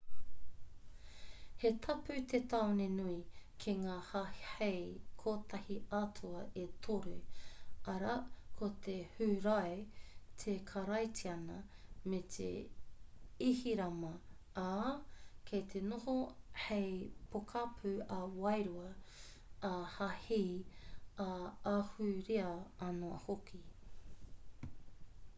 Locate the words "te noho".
15.75-16.17